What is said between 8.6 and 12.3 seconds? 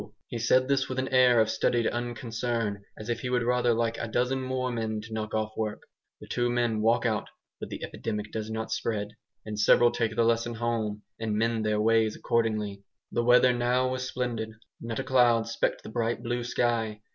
spread, and several take the lesson home and mend their ways